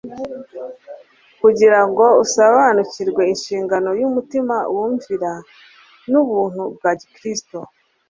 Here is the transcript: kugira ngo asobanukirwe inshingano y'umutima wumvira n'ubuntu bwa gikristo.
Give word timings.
kugira 1.41 1.79
ngo 1.87 2.05
asobanukirwe 2.23 3.23
inshingano 3.33 3.89
y'umutima 4.01 4.55
wumvira 4.73 5.31
n'ubuntu 6.11 6.61
bwa 6.75 6.91
gikristo. 6.99 7.57